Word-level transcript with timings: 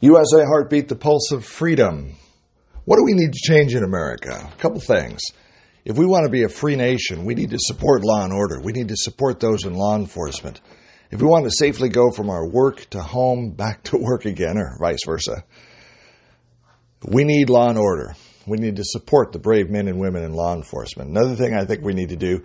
USA 0.00 0.44
Heartbeat, 0.44 0.86
the 0.86 0.94
pulse 0.94 1.32
of 1.32 1.44
freedom. 1.44 2.14
What 2.84 2.98
do 2.98 3.04
we 3.04 3.14
need 3.14 3.32
to 3.32 3.40
change 3.40 3.74
in 3.74 3.82
America? 3.82 4.30
A 4.30 4.56
couple 4.56 4.80
things. 4.80 5.20
If 5.84 5.96
we 5.98 6.06
want 6.06 6.24
to 6.24 6.30
be 6.30 6.44
a 6.44 6.48
free 6.48 6.76
nation, 6.76 7.24
we 7.24 7.34
need 7.34 7.50
to 7.50 7.58
support 7.58 8.04
law 8.04 8.22
and 8.22 8.32
order. 8.32 8.60
We 8.62 8.70
need 8.70 8.88
to 8.88 8.96
support 8.96 9.40
those 9.40 9.64
in 9.64 9.74
law 9.74 9.96
enforcement. 9.96 10.60
If 11.10 11.20
we 11.20 11.26
want 11.26 11.46
to 11.46 11.50
safely 11.50 11.88
go 11.88 12.12
from 12.12 12.30
our 12.30 12.48
work 12.48 12.88
to 12.90 13.02
home, 13.02 13.50
back 13.50 13.82
to 13.84 13.96
work 13.96 14.24
again, 14.24 14.56
or 14.56 14.76
vice 14.78 15.04
versa, 15.04 15.42
we 17.04 17.24
need 17.24 17.50
law 17.50 17.68
and 17.68 17.78
order. 17.78 18.14
We 18.46 18.58
need 18.58 18.76
to 18.76 18.84
support 18.84 19.32
the 19.32 19.40
brave 19.40 19.68
men 19.68 19.88
and 19.88 19.98
women 19.98 20.22
in 20.22 20.32
law 20.32 20.54
enforcement. 20.54 21.10
Another 21.10 21.34
thing 21.34 21.54
I 21.54 21.64
think 21.64 21.82
we 21.82 21.94
need 21.94 22.10
to 22.10 22.16
do 22.16 22.44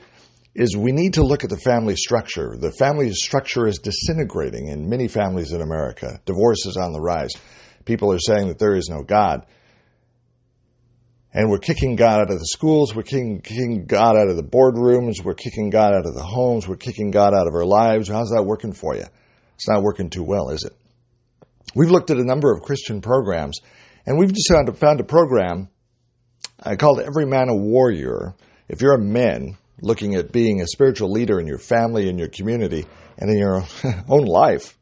is 0.55 0.77
we 0.77 0.91
need 0.91 1.15
to 1.15 1.23
look 1.23 1.43
at 1.43 1.49
the 1.49 1.57
family 1.57 1.95
structure. 1.95 2.55
The 2.59 2.71
family 2.71 3.11
structure 3.11 3.67
is 3.67 3.79
disintegrating 3.79 4.67
in 4.67 4.89
many 4.89 5.07
families 5.07 5.51
in 5.51 5.61
America. 5.61 6.19
Divorce 6.25 6.65
is 6.65 6.77
on 6.77 6.93
the 6.93 7.01
rise. 7.01 7.31
People 7.85 8.13
are 8.13 8.19
saying 8.19 8.49
that 8.49 8.59
there 8.59 8.75
is 8.75 8.87
no 8.89 9.03
God. 9.03 9.45
And 11.33 11.49
we're 11.49 11.57
kicking 11.57 11.95
God 11.95 12.19
out 12.19 12.31
of 12.31 12.37
the 12.37 12.45
schools. 12.45 12.93
We're 12.93 13.01
kicking, 13.01 13.41
kicking, 13.41 13.85
God 13.87 14.15
out 14.15 14.29
of 14.29 14.35
the 14.35 14.43
boardrooms. 14.43 15.23
We're 15.23 15.33
kicking 15.33 15.71
God 15.71 15.93
out 15.93 16.05
of 16.05 16.13
the 16.13 16.23
homes. 16.23 16.67
We're 16.67 16.75
kicking 16.75 17.09
God 17.09 17.33
out 17.33 17.47
of 17.47 17.55
our 17.55 17.65
lives. 17.65 18.07
How's 18.07 18.29
that 18.29 18.43
working 18.43 18.73
for 18.73 18.95
you? 18.95 19.05
It's 19.55 19.67
not 19.67 19.81
working 19.81 20.11
too 20.11 20.23
well, 20.23 20.49
is 20.49 20.63
it? 20.63 20.73
We've 21.75 21.89
looked 21.89 22.11
at 22.11 22.17
a 22.17 22.23
number 22.23 22.53
of 22.53 22.61
Christian 22.61 23.01
programs, 23.01 23.59
and 24.05 24.19
we've 24.19 24.31
just 24.31 24.51
found, 24.51 24.77
found 24.77 24.99
a 24.99 25.03
program 25.03 25.69
I 26.61 26.75
called 26.75 26.99
Every 26.99 27.25
Man 27.25 27.49
a 27.49 27.55
Warrior. 27.55 28.35
If 28.69 28.81
you're 28.81 28.93
a 28.93 29.03
man 29.03 29.57
looking 29.83 30.15
at 30.15 30.31
being 30.31 30.61
a 30.61 30.67
spiritual 30.67 31.11
leader 31.11 31.39
in 31.39 31.45
your 31.45 31.59
family, 31.59 32.07
in 32.07 32.17
your 32.17 32.29
community, 32.29 32.85
and 33.17 33.29
in 33.29 33.37
your 33.37 33.63
own 34.09 34.23
life, 34.23 34.77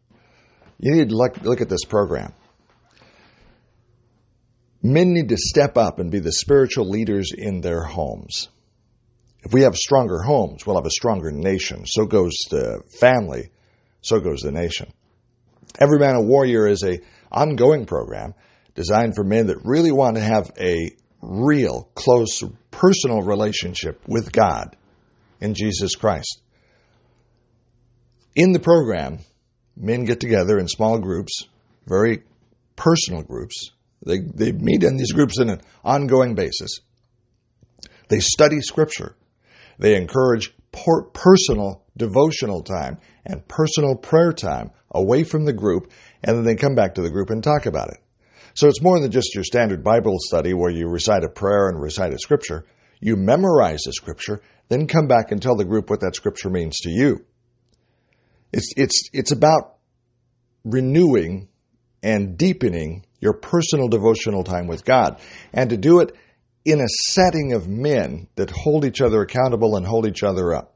you 0.77 0.93
need 0.93 1.09
to 1.09 1.15
look, 1.15 1.41
look 1.41 1.59
at 1.59 1.69
this 1.69 1.83
program. 1.83 2.33
Men 4.83 5.13
need 5.13 5.29
to 5.29 5.37
step 5.37 5.77
up 5.77 5.99
and 5.99 6.11
be 6.11 6.20
the 6.20 6.31
spiritual 6.31 6.89
leaders 6.89 7.31
in 7.35 7.61
their 7.61 7.84
homes. 7.84 8.49
If 9.43 9.53
we 9.53 9.61
have 9.61 9.76
stronger 9.76 10.21
homes, 10.21 10.65
we'll 10.65 10.76
have 10.76 10.85
a 10.85 10.91
stronger 10.91 11.31
nation. 11.31 11.83
So 11.85 12.05
goes 12.05 12.33
the 12.49 12.81
family, 12.99 13.49
so 14.01 14.20
goes 14.20 14.41
the 14.41 14.51
nation. 14.51 14.91
Every 15.79 15.98
Man 15.98 16.15
a 16.15 16.21
Warrior 16.21 16.67
is 16.67 16.83
a 16.83 16.99
ongoing 17.31 17.85
program 17.85 18.33
designed 18.76 19.15
for 19.15 19.23
men 19.23 19.48
that 19.48 19.57
really 19.63 19.91
want 19.91 20.15
to 20.17 20.21
have 20.21 20.51
a 20.59 20.91
real, 21.21 21.89
close, 21.95 22.43
personal 22.70 23.21
relationship 23.21 24.01
with 24.07 24.31
God 24.31 24.76
in 25.41 25.53
Jesus 25.53 25.95
Christ. 25.95 26.41
In 28.35 28.53
the 28.53 28.59
program, 28.59 29.20
men 29.75 30.05
get 30.05 30.20
together 30.21 30.57
in 30.57 30.67
small 30.67 30.99
groups, 30.99 31.48
very 31.85 32.23
personal 32.77 33.23
groups, 33.23 33.71
they, 34.05 34.20
they 34.20 34.51
meet 34.51 34.83
in 34.83 34.98
these 34.98 35.11
groups 35.11 35.39
on 35.39 35.49
an 35.49 35.61
ongoing 35.83 36.35
basis. 36.35 36.79
They 38.09 38.20
study 38.20 38.61
Scripture. 38.61 39.15
They 39.77 39.95
encourage 39.95 40.53
personal 41.13 41.83
devotional 41.98 42.63
time 42.63 42.98
and 43.26 43.48
personal 43.48 43.95
prayer 43.95 44.33
time 44.33 44.71
away 44.91 45.23
from 45.23 45.45
the 45.45 45.53
group, 45.53 45.91
and 46.23 46.37
then 46.37 46.43
they 46.43 46.55
come 46.55 46.76
back 46.76 46.95
to 46.95 47.01
the 47.01 47.09
group 47.09 47.29
and 47.29 47.43
talk 47.43 47.65
about 47.65 47.89
it. 47.89 47.98
So 48.53 48.67
it's 48.67 48.81
more 48.81 48.99
than 48.99 49.11
just 49.11 49.33
your 49.33 49.43
standard 49.43 49.83
Bible 49.83 50.17
study 50.20 50.53
where 50.53 50.71
you 50.71 50.87
recite 50.87 51.23
a 51.23 51.29
prayer 51.29 51.70
and 51.70 51.81
recite 51.81 52.13
a 52.13 52.20
scripture. 52.20 52.65
You 52.99 53.15
memorize 53.15 53.81
the 53.85 53.93
scripture, 53.93 54.41
then 54.71 54.87
come 54.87 55.07
back 55.07 55.31
and 55.31 55.41
tell 55.41 55.55
the 55.55 55.65
group 55.65 55.89
what 55.89 55.99
that 55.99 56.15
scripture 56.15 56.49
means 56.49 56.77
to 56.79 56.89
you. 56.89 57.25
It's, 58.53 58.73
it's, 58.77 59.09
it's 59.11 59.31
about 59.31 59.75
renewing 60.63 61.49
and 62.01 62.37
deepening 62.37 63.05
your 63.19 63.33
personal 63.33 63.87
devotional 63.87 64.44
time 64.44 64.67
with 64.67 64.85
God, 64.85 65.19
and 65.53 65.69
to 65.69 65.77
do 65.77 65.99
it 65.99 66.16
in 66.63 66.79
a 66.79 66.88
setting 66.88 67.53
of 67.53 67.67
men 67.67 68.27
that 68.35 68.49
hold 68.49 68.85
each 68.85 69.01
other 69.01 69.22
accountable 69.22 69.75
and 69.75 69.85
hold 69.85 70.07
each 70.07 70.23
other 70.23 70.53
up. 70.53 70.75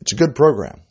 It's 0.00 0.12
a 0.12 0.16
good 0.16 0.34
program. 0.34 0.82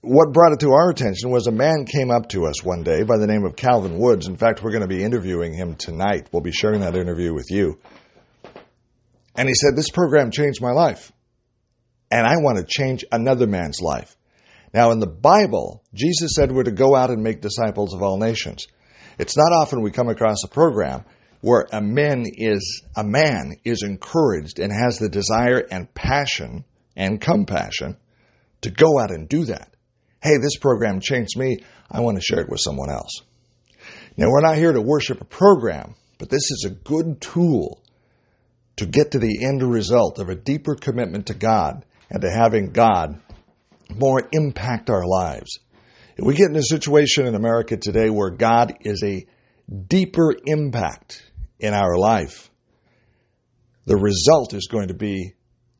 What 0.00 0.32
brought 0.32 0.52
it 0.52 0.60
to 0.60 0.72
our 0.72 0.90
attention 0.90 1.30
was 1.30 1.46
a 1.46 1.52
man 1.52 1.84
came 1.84 2.10
up 2.10 2.28
to 2.30 2.46
us 2.46 2.64
one 2.64 2.82
day 2.82 3.04
by 3.04 3.16
the 3.18 3.26
name 3.26 3.44
of 3.44 3.56
Calvin 3.56 3.98
Woods. 3.98 4.26
In 4.26 4.36
fact, 4.36 4.62
we're 4.62 4.70
going 4.72 4.82
to 4.82 4.88
be 4.88 5.02
interviewing 5.02 5.54
him 5.54 5.76
tonight. 5.76 6.28
We'll 6.32 6.42
be 6.42 6.52
sharing 6.52 6.80
that 6.80 6.96
interview 6.96 7.32
with 7.32 7.46
you. 7.50 7.78
And 9.38 9.48
he 9.48 9.54
said, 9.54 9.76
This 9.76 9.90
program 9.90 10.32
changed 10.32 10.60
my 10.60 10.72
life. 10.72 11.12
And 12.10 12.26
I 12.26 12.38
want 12.38 12.58
to 12.58 12.64
change 12.64 13.04
another 13.12 13.46
man's 13.46 13.80
life. 13.80 14.16
Now, 14.74 14.90
in 14.90 14.98
the 14.98 15.06
Bible, 15.06 15.84
Jesus 15.94 16.32
said 16.34 16.50
we're 16.50 16.64
to 16.64 16.72
go 16.72 16.96
out 16.96 17.10
and 17.10 17.22
make 17.22 17.40
disciples 17.40 17.94
of 17.94 18.02
all 18.02 18.18
nations. 18.18 18.66
It's 19.16 19.36
not 19.36 19.52
often 19.52 19.80
we 19.80 19.92
come 19.92 20.08
across 20.08 20.42
a 20.44 20.48
program 20.48 21.04
where 21.40 21.66
a 21.72 21.80
man 21.80 22.24
is 22.26 22.82
a 22.96 23.04
man 23.04 23.54
is 23.64 23.84
encouraged 23.84 24.58
and 24.58 24.72
has 24.72 24.98
the 24.98 25.08
desire 25.08 25.64
and 25.70 25.94
passion 25.94 26.64
and 26.96 27.20
compassion 27.20 27.96
to 28.62 28.70
go 28.70 28.98
out 28.98 29.12
and 29.12 29.28
do 29.28 29.44
that. 29.44 29.72
Hey, 30.20 30.38
this 30.38 30.56
program 30.56 31.00
changed 31.00 31.38
me. 31.38 31.58
I 31.88 32.00
want 32.00 32.16
to 32.16 32.22
share 32.22 32.40
it 32.40 32.50
with 32.50 32.60
someone 32.60 32.90
else. 32.90 33.22
Now, 34.16 34.30
we're 34.30 34.40
not 34.40 34.56
here 34.56 34.72
to 34.72 34.82
worship 34.82 35.20
a 35.20 35.24
program, 35.24 35.94
but 36.18 36.28
this 36.28 36.50
is 36.50 36.66
a 36.66 36.74
good 36.74 37.20
tool 37.20 37.80
to 38.78 38.86
get 38.86 39.12
to 39.12 39.18
the 39.18 39.44
end 39.44 39.62
result 39.62 40.18
of 40.18 40.28
a 40.28 40.34
deeper 40.34 40.74
commitment 40.74 41.26
to 41.26 41.34
God 41.34 41.84
and 42.10 42.22
to 42.22 42.30
having 42.30 42.70
God 42.70 43.20
more 43.90 44.28
impact 44.32 44.90
our 44.90 45.06
lives. 45.06 45.58
If 46.16 46.24
we 46.24 46.34
get 46.34 46.50
in 46.50 46.56
a 46.56 46.62
situation 46.62 47.26
in 47.26 47.34
America 47.34 47.76
today 47.76 48.10
where 48.10 48.30
God 48.30 48.74
is 48.80 49.02
a 49.04 49.26
deeper 49.86 50.34
impact 50.46 51.22
in 51.58 51.74
our 51.74 51.96
life, 51.96 52.50
the 53.84 53.96
result 53.96 54.54
is 54.54 54.68
going 54.70 54.88
to 54.88 54.94
be 54.94 55.34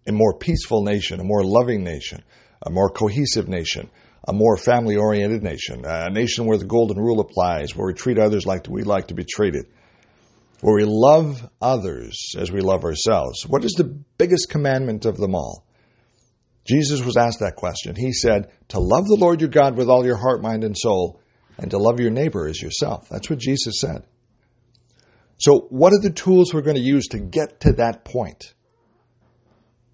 a 0.06 0.12
more 0.12 0.38
peaceful 0.38 0.82
nation, 0.82 1.20
a 1.20 1.24
more 1.24 1.44
loving 1.44 1.84
nation, 1.84 2.22
a 2.62 2.70
more 2.70 2.90
cohesive 2.90 3.48
nation, 3.48 3.90
a 4.26 4.32
more 4.32 4.56
family 4.56 4.96
oriented 4.96 5.42
nation, 5.42 5.84
a 5.84 6.10
nation 6.10 6.46
where 6.46 6.58
the 6.58 6.64
golden 6.64 6.98
rule 6.98 7.20
applies, 7.20 7.76
where 7.76 7.86
we 7.86 7.94
treat 7.94 8.18
others 8.18 8.46
like 8.46 8.66
we 8.68 8.82
like 8.82 9.08
to 9.08 9.14
be 9.14 9.24
treated, 9.24 9.66
where 10.60 10.74
we 10.74 10.84
love 10.86 11.48
others 11.60 12.34
as 12.38 12.50
we 12.50 12.60
love 12.60 12.84
ourselves. 12.84 13.46
What 13.46 13.64
is 13.64 13.72
the 13.72 13.84
biggest 14.18 14.48
commandment 14.50 15.04
of 15.04 15.16
them 15.16 15.34
all? 15.34 15.64
Jesus 16.66 17.02
was 17.02 17.16
asked 17.16 17.40
that 17.40 17.56
question. 17.56 17.94
He 17.96 18.12
said, 18.12 18.50
To 18.68 18.80
love 18.80 19.06
the 19.06 19.16
Lord 19.18 19.40
your 19.40 19.50
God 19.50 19.76
with 19.76 19.88
all 19.88 20.04
your 20.04 20.18
heart, 20.18 20.42
mind, 20.42 20.64
and 20.64 20.76
soul, 20.76 21.20
and 21.56 21.70
to 21.70 21.78
love 21.78 22.00
your 22.00 22.10
neighbor 22.10 22.46
as 22.46 22.60
yourself. 22.60 23.08
That's 23.08 23.30
what 23.30 23.38
Jesus 23.38 23.80
said. 23.80 24.04
So, 25.38 25.66
what 25.70 25.92
are 25.92 26.00
the 26.00 26.10
tools 26.10 26.52
we're 26.52 26.62
going 26.62 26.76
to 26.76 26.82
use 26.82 27.06
to 27.08 27.18
get 27.18 27.60
to 27.60 27.72
that 27.74 28.04
point? 28.04 28.52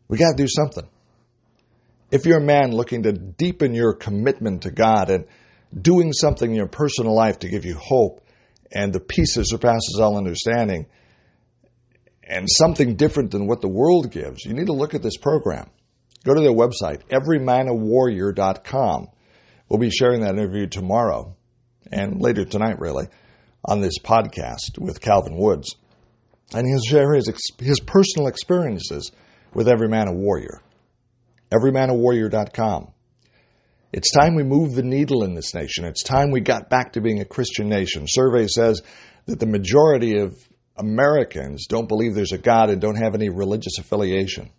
We 0.09 0.19
got 0.19 0.37
to 0.37 0.43
do 0.43 0.49
something. 0.49 0.89
If 2.11 2.27
you're 2.27 2.39
a 2.39 2.45
man 2.45 2.73
looking 2.73 3.03
to 3.05 3.13
deepen 3.13 3.75
your 3.75 3.95
commitment 3.95 4.63
to 4.63 4.71
God 4.71 5.11
and 5.11 5.27
doing 5.79 6.13
something 6.13 6.51
in 6.51 6.57
your 6.57 6.69
personal 6.69 7.15
life 7.15 7.41
to 7.41 7.49
give 7.49 7.65
you 7.65 7.77
hope 7.77 8.24
and 8.73 8.93
the 8.93 9.01
peace 9.01 9.35
that 9.37 9.47
surpasses 9.47 9.99
all 10.01 10.17
understanding, 10.17 10.87
and 12.23 12.49
something 12.51 12.97
different 12.97 13.31
than 13.31 13.47
what 13.47 13.61
the 13.61 13.69
world 13.69 14.11
gives, 14.11 14.45
you 14.45 14.55
need 14.55 14.67
to 14.67 14.73
look 14.73 14.95
at 14.95 15.03
this 15.03 15.17
program. 15.17 15.69
Go 16.25 16.35
to 16.35 16.41
their 16.41 16.53
website, 16.53 17.03
everymanawarrior.com. 17.11 19.09
We'll 19.69 19.81
be 19.81 19.91
sharing 19.91 20.23
that 20.23 20.35
interview 20.35 20.67
tomorrow 20.67 21.37
and 21.93 22.21
later 22.21 22.45
tonight, 22.45 22.81
really, 22.81 23.09
on 23.65 23.81
this 23.81 23.99
podcast 23.99 24.79
with 24.79 25.01
Calvin 25.01 25.37
Woods. 25.37 25.75
And 26.55 26.67
he'll 26.67 26.81
share 26.81 27.15
his, 27.15 27.31
his 27.59 27.81
personal 27.81 28.29
experiences 28.29 29.13
with 29.53 29.69
Every 29.69 29.89
Man 29.89 30.09
a 30.09 30.13
Warrior. 30.13 30.63
Everymanawarrior.com. 31.53 32.94
It's 33.97 34.11
time 34.11 34.35
we 34.35 34.43
move 34.43 34.75
the 34.75 34.83
needle 34.83 35.23
in 35.23 35.35
this 35.35 35.55
nation. 35.55 35.85
It's 35.85 36.03
time 36.03 36.33
we 36.33 36.41
got 36.41 36.69
back 36.69 36.95
to 36.95 37.01
being 37.01 37.21
a 37.21 37.25
Christian 37.25 37.69
nation. 37.69 38.07
Survey 38.09 38.49
says 38.49 38.83
that 39.27 39.39
the 39.39 39.47
majority 39.47 40.19
of 40.19 40.37
Americans 40.77 41.69
don't 41.69 41.87
believe 41.87 42.13
there's 42.13 42.33
a 42.33 42.39
God 42.39 42.71
and 42.71 42.81
don't 42.81 43.01
have 43.01 43.15
any 43.15 43.29
religious 43.29 43.79
affiliation. 43.79 44.51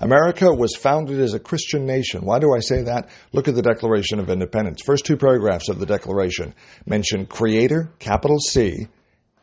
America 0.00 0.52
was 0.52 0.76
founded 0.76 1.18
as 1.18 1.32
a 1.32 1.40
Christian 1.40 1.86
nation. 1.86 2.26
Why 2.26 2.40
do 2.40 2.54
I 2.54 2.60
say 2.60 2.82
that? 2.82 3.08
Look 3.32 3.48
at 3.48 3.54
the 3.54 3.62
Declaration 3.62 4.20
of 4.20 4.28
Independence. 4.28 4.82
First 4.84 5.06
two 5.06 5.16
paragraphs 5.16 5.70
of 5.70 5.78
the 5.78 5.86
Declaration 5.86 6.54
mention 6.84 7.24
Creator, 7.24 7.88
capital 7.98 8.38
C, 8.38 8.86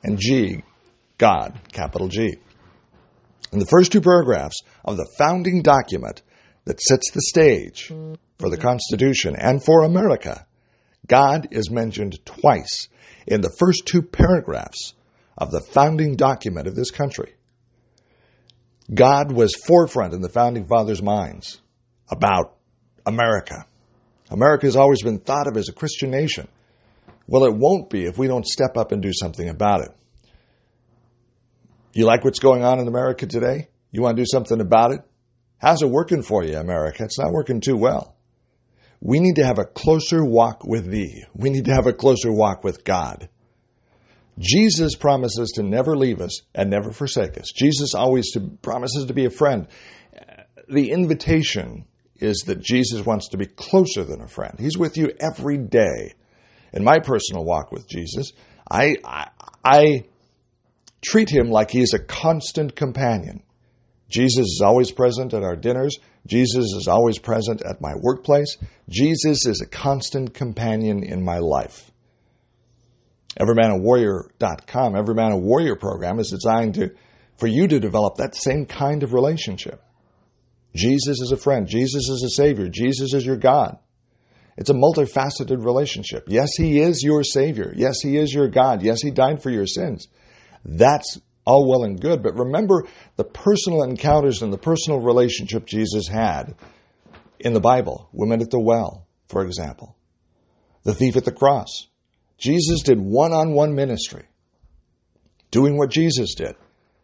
and 0.04 0.20
G, 0.20 0.62
God, 1.18 1.60
capital 1.72 2.10
G. 2.10 2.38
In 3.52 3.58
the 3.58 3.66
first 3.66 3.92
two 3.92 4.02
paragraphs 4.02 4.62
of 4.84 4.98
the 4.98 5.10
founding 5.18 5.64
document 5.64 6.22
that 6.66 6.82
sets 6.82 7.12
the 7.12 7.22
stage 7.22 7.88
for 8.40 8.50
the 8.50 8.58
Constitution 8.58 9.36
and 9.38 9.64
for 9.64 9.84
America, 9.84 10.46
God 11.08 11.48
is 11.52 11.70
mentioned 11.70 12.20
twice 12.26 12.90
in 13.28 13.42
the 13.42 13.56
first 13.58 13.86
two 13.86 14.02
paragraphs 14.02 14.94
of 15.38 15.52
the 15.52 15.62
founding 15.62 16.16
document 16.16 16.68
of 16.68 16.76
this 16.76 16.92
country. 16.92 17.34
God 18.94 19.32
was 19.32 19.56
forefront 19.56 20.14
in 20.14 20.22
the 20.22 20.30
founding 20.30 20.68
fathers' 20.68 21.02
minds 21.02 21.62
about 22.10 22.56
America. 23.06 23.66
America 24.30 24.66
has 24.66 24.76
always 24.76 25.02
been 25.02 25.20
thought 25.20 25.48
of 25.48 25.58
as 25.58 25.70
a 25.70 25.74
Christian 25.74 26.12
nation. 26.12 26.48
Well, 27.28 27.46
it 27.46 27.56
won't 27.56 27.90
be 27.90 28.06
if 28.06 28.18
we 28.18 28.28
don't 28.28 28.46
step 28.46 28.78
up 28.78 28.92
and 28.92 29.02
do 29.02 29.12
something 29.14 29.50
about 29.50 29.82
it. 29.82 29.90
You 31.94 32.06
like 32.06 32.24
what's 32.24 32.40
going 32.40 32.64
on 32.64 32.80
in 32.80 32.88
America 32.88 33.26
today? 33.26 33.70
You 33.92 34.02
want 34.02 34.18
to 34.18 34.22
do 34.22 34.28
something 34.30 34.62
about 34.62 34.92
it? 34.92 35.00
How's 35.58 35.82
it 35.82 35.90
working 35.90 36.22
for 36.22 36.44
you, 36.44 36.58
America? 36.58 37.04
It's 37.04 37.20
not 37.20 37.32
working 37.32 37.62
too 37.62 37.78
well. 37.78 38.16
We 39.02 39.20
need 39.20 39.36
to 39.36 39.46
have 39.46 39.60
a 39.60 39.66
closer 39.66 40.24
walk 40.24 40.66
with 40.66 40.90
Thee. 40.90 41.26
We 41.34 41.50
need 41.50 41.66
to 41.66 41.74
have 41.74 41.88
a 41.88 41.94
closer 41.94 42.32
walk 42.32 42.64
with 42.64 42.84
God. 42.84 43.30
Jesus 44.38 44.96
promises 44.96 45.52
to 45.56 45.64
never 45.64 45.96
leave 45.96 46.20
us 46.20 46.42
and 46.54 46.70
never 46.70 46.92
forsake 46.92 47.38
us. 47.38 47.52
Jesus 47.56 47.94
always 47.94 48.32
to, 48.34 48.42
promises 48.62 49.06
to 49.06 49.14
be 49.14 49.26
a 49.26 49.30
friend. 49.30 49.68
The 50.68 50.92
invitation 50.92 51.86
is 52.18 52.44
that 52.48 52.62
Jesus 52.62 53.06
wants 53.06 53.30
to 53.30 53.38
be 53.38 53.46
closer 53.46 54.04
than 54.04 54.22
a 54.22 54.28
friend. 54.28 54.56
He's 54.60 54.78
with 54.78 54.98
you 54.98 55.12
every 55.20 55.58
day. 55.58 56.14
In 56.74 56.84
my 56.84 57.00
personal 57.00 57.46
walk 57.46 57.72
with 57.72 57.88
Jesus, 57.88 58.34
I, 58.70 58.96
I, 59.06 59.28
I 59.64 60.04
treat 61.02 61.30
him 61.30 61.50
like 61.50 61.72
he 61.72 61.82
is 61.82 61.94
a 61.94 62.00
constant 62.00 62.76
companion. 62.76 63.44
Jesus 64.10 64.46
is 64.46 64.62
always 64.64 64.92
present 64.92 65.34
at 65.34 65.44
our 65.44 65.56
dinners. 65.56 65.98
Jesus 66.28 66.74
is 66.74 66.88
always 66.88 67.18
present 67.20 67.62
at 67.62 67.82
my 67.82 67.94
workplace. 67.96 68.58
Jesus 68.90 69.46
is 69.46 69.62
a 69.62 69.68
constant 69.68 70.34
companion 70.34 71.04
in 71.04 71.24
my 71.24 71.40
life. 71.40 71.92
EveryManAWarrior.com, 73.40 74.96
Everyman 74.96 75.32
a 75.32 75.38
Warrior 75.38 75.76
program 75.76 76.20
is 76.20 76.30
designed 76.30 76.76
to, 76.76 76.92
for 77.38 77.48
you 77.48 77.68
to 77.68 77.80
develop 77.80 78.16
that 78.16 78.36
same 78.36 78.66
kind 78.66 79.04
of 79.04 79.14
relationship. 79.14 79.82
Jesus 80.74 81.20
is 81.22 81.32
a 81.32 81.38
friend. 81.38 81.68
Jesus 81.68 82.10
is 82.10 82.24
a 82.26 82.30
savior. 82.30 82.70
Jesus 82.70 83.14
is 83.14 83.26
your 83.26 83.38
God. 83.38 83.78
It's 84.58 84.70
a 84.70 84.74
multifaceted 84.74 85.64
relationship. 85.64 86.26
Yes, 86.28 86.50
He 86.58 86.80
is 86.80 87.04
your 87.04 87.24
Savior. 87.24 87.74
Yes, 87.76 88.00
He 88.02 88.18
is 88.18 88.34
your 88.34 88.48
God. 88.48 88.82
Yes, 88.84 89.02
He 89.02 89.12
died 89.12 89.44
for 89.44 89.50
your 89.50 89.68
sins. 89.68 90.08
That's 90.64 91.20
all 91.46 91.68
well 91.70 91.84
and 91.84 92.00
good, 92.00 92.24
but 92.24 92.38
remember 92.38 92.86
the 93.16 93.24
personal 93.24 93.84
encounters 93.84 94.42
and 94.42 94.52
the 94.52 94.58
personal 94.58 95.00
relationship 95.00 95.66
Jesus 95.66 96.08
had 96.08 96.56
in 97.40 97.54
the 97.54 97.60
Bible. 97.60 98.10
Women 98.12 98.42
at 98.42 98.50
the 98.50 98.60
well, 98.60 99.08
for 99.28 99.46
example. 99.46 99.96
The 100.84 100.94
thief 100.94 101.16
at 101.16 101.26
the 101.26 101.32
cross. 101.32 101.88
Jesus 102.38 102.82
did 102.82 103.00
one 103.00 103.32
on 103.32 103.54
one 103.54 103.76
ministry. 103.76 104.26
Doing 105.52 105.78
what 105.78 105.92
Jesus 105.92 106.36
did. 106.36 106.56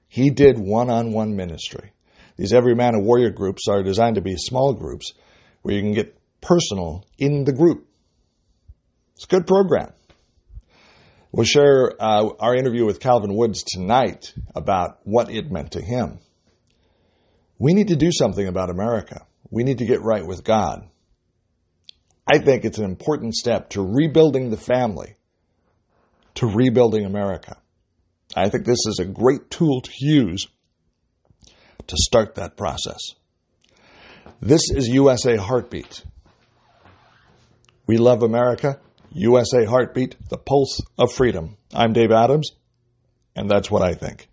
He 0.08 0.30
did 0.30 0.58
one 0.58 0.90
on 0.90 1.14
one 1.14 1.36
ministry. 1.36 1.94
These 2.38 2.54
Every 2.54 2.76
Man 2.76 2.96
a 2.96 3.00
Warrior 3.00 3.30
groups 3.30 3.68
are 3.70 3.84
designed 3.84 4.16
to 4.16 4.22
be 4.22 4.36
small 4.36 4.74
groups 4.74 5.14
where 5.62 5.76
you 5.76 5.82
can 5.82 5.94
get 5.94 6.18
personal 6.42 7.06
in 7.18 7.44
the 7.44 7.54
group. 7.54 7.88
It's 9.16 9.26
a 9.26 9.28
good 9.28 9.48
program. 9.48 9.94
We'll 11.32 11.46
share 11.46 11.94
uh, 11.98 12.30
our 12.40 12.56
interview 12.56 12.86
with 12.86 13.00
Calvin 13.00 13.34
Woods 13.36 13.64
tonight 13.64 14.34
about 14.54 15.00
what 15.04 15.32
it 15.32 15.50
meant 15.50 15.72
to 15.72 15.82
him. 15.82 16.20
We 17.58 17.74
need 17.74 17.88
to 17.88 17.96
do 17.96 18.12
something 18.12 18.48
about 18.48 18.70
America. 18.70 19.26
We 19.50 19.64
need 19.64 19.78
to 19.78 19.86
get 19.86 20.02
right 20.02 20.26
with 20.26 20.44
God. 20.44 20.90
I 22.28 22.40
think 22.40 22.66
it's 22.66 22.80
an 22.80 22.86
important 22.86 23.36
step 23.36 23.70
to 23.72 23.82
rebuilding 23.82 24.50
the 24.50 24.58
family, 24.58 25.16
to 26.36 26.48
rebuilding 26.48 27.06
America. 27.06 27.58
I 28.36 28.50
think 28.50 28.66
this 28.66 28.86
is 28.88 29.00
a 29.00 29.06
great 29.06 29.50
tool 29.50 29.82
to 29.82 29.92
use 30.00 30.48
to 31.88 31.96
start 31.98 32.36
that 32.36 32.58
process. 32.58 33.00
This 34.42 34.70
is 34.72 34.88
USA 34.88 35.36
Heartbeat. 35.38 36.04
We 37.88 37.98
love 37.98 38.24
America. 38.24 38.80
USA 39.14 39.66
Heartbeat, 39.66 40.16
the 40.30 40.38
pulse 40.38 40.82
of 40.98 41.12
freedom. 41.12 41.58
I'm 41.74 41.94
Dave 41.94 42.12
Adams, 42.12 42.52
and 43.36 43.50
that's 43.50 43.70
what 43.70 43.82
I 43.82 43.94
think. 43.94 44.30